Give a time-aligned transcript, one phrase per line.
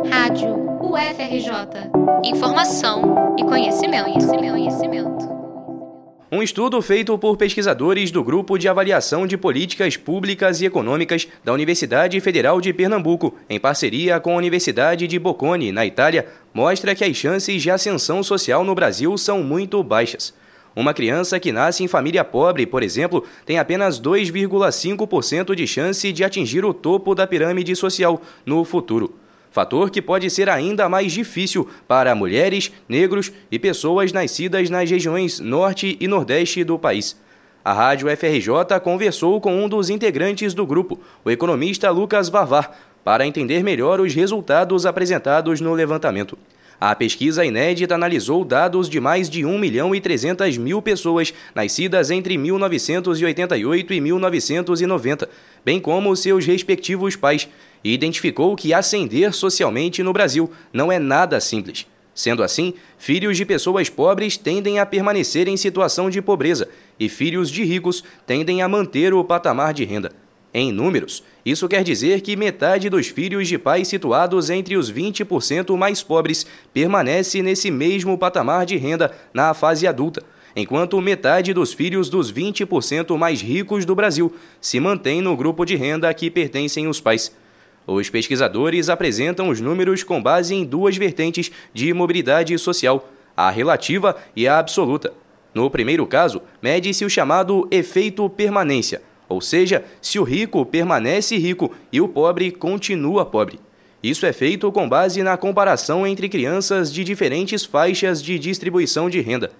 [0.00, 1.90] Rádio UFRJ.
[2.24, 5.28] Informação e conhecimento, conhecimento, conhecimento.
[6.32, 11.52] Um estudo feito por pesquisadores do Grupo de Avaliação de Políticas Públicas e Econômicas da
[11.52, 17.04] Universidade Federal de Pernambuco, em parceria com a Universidade de Bocconi, na Itália, mostra que
[17.04, 20.32] as chances de ascensão social no Brasil são muito baixas.
[20.74, 26.24] Uma criança que nasce em família pobre, por exemplo, tem apenas 2,5% de chance de
[26.24, 29.20] atingir o topo da pirâmide social no futuro
[29.52, 35.38] fator que pode ser ainda mais difícil para mulheres, negros e pessoas nascidas nas regiões
[35.38, 37.20] norte e nordeste do país.
[37.64, 43.26] A Rádio FRJ conversou com um dos integrantes do grupo, o economista Lucas Vavar, para
[43.26, 46.36] entender melhor os resultados apresentados no levantamento.
[46.84, 52.10] A pesquisa inédita analisou dados de mais de 1 milhão e 300 mil pessoas nascidas
[52.10, 55.28] entre 1988 e 1990,
[55.64, 57.48] bem como seus respectivos pais,
[57.84, 61.86] e identificou que ascender socialmente no Brasil não é nada simples.
[62.12, 66.68] Sendo assim, filhos de pessoas pobres tendem a permanecer em situação de pobreza
[66.98, 70.10] e filhos de ricos tendem a manter o patamar de renda.
[70.54, 75.74] Em números, isso quer dizer que metade dos filhos de pais situados entre os 20%
[75.76, 80.22] mais pobres permanece nesse mesmo patamar de renda na fase adulta,
[80.54, 85.74] enquanto metade dos filhos dos 20% mais ricos do Brasil se mantém no grupo de
[85.74, 87.34] renda a que pertencem os pais.
[87.86, 94.16] Os pesquisadores apresentam os números com base em duas vertentes de mobilidade social, a relativa
[94.36, 95.14] e a absoluta.
[95.54, 101.72] No primeiro caso, mede-se o chamado efeito permanência, ou seja, se o rico permanece rico
[101.90, 103.58] e o pobre continua pobre.
[104.02, 109.20] Isso é feito com base na comparação entre crianças de diferentes faixas de distribuição de
[109.20, 109.50] renda.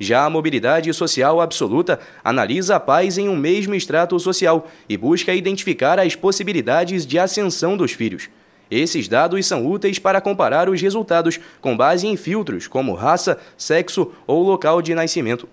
[0.00, 6.00] Já a mobilidade social absoluta analisa pais em um mesmo extrato social e busca identificar
[6.00, 8.28] as possibilidades de ascensão dos filhos.
[8.70, 14.10] Esses dados são úteis para comparar os resultados com base em filtros como raça, sexo
[14.26, 15.46] ou local de nascimento.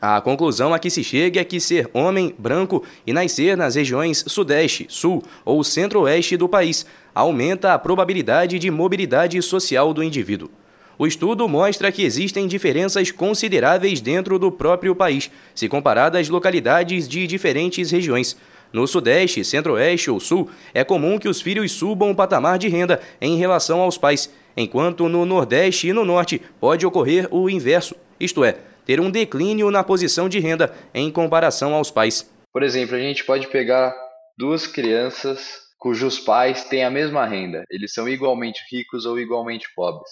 [0.00, 4.24] A conclusão a que se chega é que ser homem, branco e nascer nas regiões
[4.28, 10.48] Sudeste, Sul ou Centro-Oeste do país aumenta a probabilidade de mobilidade social do indivíduo.
[10.96, 17.26] O estudo mostra que existem diferenças consideráveis dentro do próprio país, se comparadas localidades de
[17.26, 18.36] diferentes regiões.
[18.72, 23.00] No Sudeste, Centro-Oeste ou Sul, é comum que os filhos subam o patamar de renda
[23.20, 28.44] em relação aos pais, enquanto no Nordeste e no Norte pode ocorrer o inverso, isto
[28.44, 28.58] é,
[28.88, 32.26] ter um declínio na posição de renda em comparação aos pais.
[32.50, 33.94] Por exemplo, a gente pode pegar
[34.38, 40.10] duas crianças cujos pais têm a mesma renda, eles são igualmente ricos ou igualmente pobres.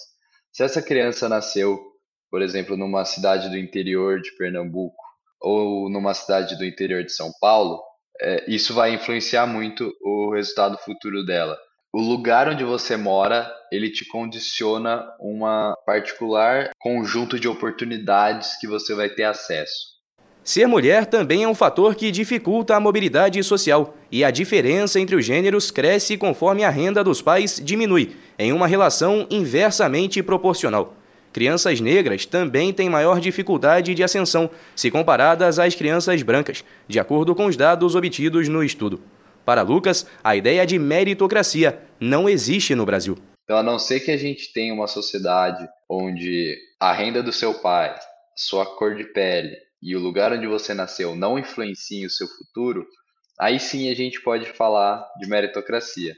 [0.53, 1.77] Se essa criança nasceu,
[2.29, 5.03] por exemplo, numa cidade do interior de Pernambuco
[5.41, 7.81] ou numa cidade do interior de São Paulo,
[8.21, 11.57] é, isso vai influenciar muito o resultado futuro dela
[11.97, 18.93] o lugar onde você mora, ele te condiciona uma particular conjunto de oportunidades que você
[18.93, 19.97] vai ter acesso.
[20.43, 25.15] Ser mulher também é um fator que dificulta a mobilidade social, e a diferença entre
[25.15, 30.93] os gêneros cresce conforme a renda dos pais diminui, em uma relação inversamente proporcional.
[31.33, 37.33] Crianças negras também têm maior dificuldade de ascensão se comparadas às crianças brancas, de acordo
[37.33, 39.01] com os dados obtidos no estudo.
[39.47, 43.17] Para Lucas, a ideia de meritocracia não existe no Brasil.
[43.45, 47.53] Então, a não ser que a gente tenha uma sociedade onde a renda do seu
[47.53, 47.97] pai,
[48.35, 52.85] sua cor de pele e o lugar onde você nasceu não influenciem o seu futuro,
[53.39, 56.13] aí sim a gente pode falar de meritocracia.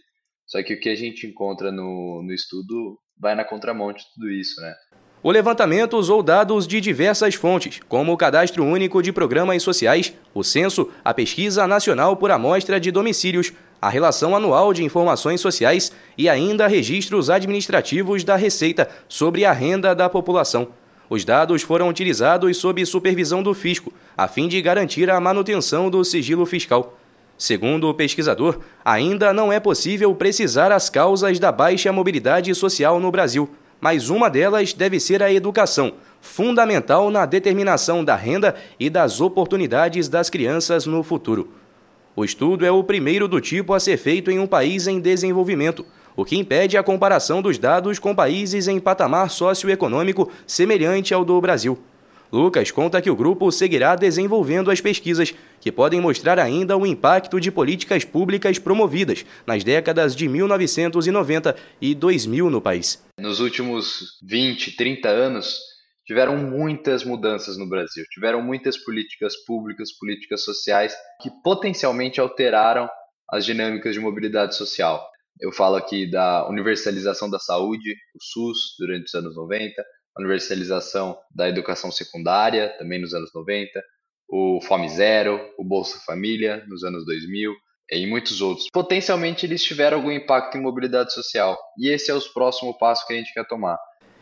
[0.47, 4.31] Só que o que a gente encontra no, no estudo vai na contramão de tudo
[4.31, 4.73] isso, né?
[5.21, 10.45] O levantamento usou dados de diversas fontes, como o Cadastro Único de Programas Sociais, o
[10.45, 16.29] Censo, a Pesquisa Nacional por Amostra de Domicílios, a Relação Anual de Informações Sociais e
[16.29, 20.69] ainda registros administrativos da Receita sobre a renda da população.
[21.09, 26.01] Os dados foram utilizados sob supervisão do fisco, a fim de garantir a manutenção do
[26.05, 26.97] sigilo fiscal.
[27.37, 33.11] Segundo o pesquisador, ainda não é possível precisar as causas da baixa mobilidade social no
[33.11, 33.49] Brasil
[33.79, 40.07] mas uma delas deve ser a educação, fundamental na determinação da renda e das oportunidades
[40.07, 41.49] das crianças no futuro.
[42.15, 45.85] O estudo é o primeiro do tipo a ser feito em um país em desenvolvimento,
[46.15, 51.39] o que impede a comparação dos dados com países em patamar socioeconômico semelhante ao do
[51.39, 51.79] Brasil.
[52.31, 57.39] Lucas conta que o grupo seguirá desenvolvendo as pesquisas que podem mostrar ainda o impacto
[57.39, 63.03] de políticas públicas promovidas nas décadas de 1990 e 2000 no país.
[63.19, 65.59] Nos últimos 20, 30 anos,
[66.05, 72.87] tiveram muitas mudanças no Brasil, tiveram muitas políticas públicas, políticas sociais que potencialmente alteraram
[73.31, 75.03] as dinâmicas de mobilidade social.
[75.39, 79.85] Eu falo aqui da universalização da saúde, o SUS, durante os anos 90, a
[80.17, 83.81] universalização da educação secundária, também nos anos 90,
[84.29, 87.53] o Fome Zero, o Bolsa Família, nos anos 2000,
[87.91, 88.67] e muitos outros.
[88.71, 93.13] Potencialmente eles tiveram algum impacto em mobilidade social, e esse é o próximo passo que
[93.13, 93.77] a gente quer tomar.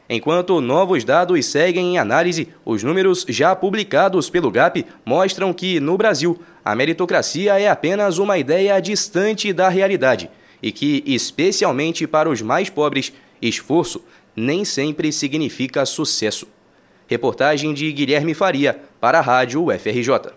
[0.10, 5.98] Enquanto novos dados seguem em análise, os números já publicados pelo GAP mostram que, no
[5.98, 10.30] Brasil, a meritocracia é apenas uma ideia distante da realidade
[10.64, 13.12] e que, especialmente para os mais pobres,
[13.42, 14.02] esforço
[14.38, 16.48] nem sempre significa sucesso.
[17.08, 20.37] Reportagem de Guilherme Faria para a Rádio UFRJ.